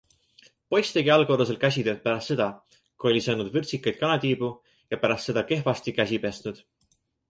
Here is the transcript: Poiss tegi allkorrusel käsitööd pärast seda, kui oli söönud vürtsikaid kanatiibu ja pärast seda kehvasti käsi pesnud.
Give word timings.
Poiss 0.73 0.93
tegi 0.95 1.11
allkorrusel 1.15 1.59
käsitööd 1.65 2.01
pärast 2.07 2.33
seda, 2.33 2.49
kui 2.97 3.13
oli 3.13 3.23
söönud 3.29 3.55
vürtsikaid 3.59 4.03
kanatiibu 4.03 4.53
ja 4.75 5.03
pärast 5.07 5.33
seda 5.33 5.49
kehvasti 5.55 5.99
käsi 6.03 6.25
pesnud. 6.29 6.69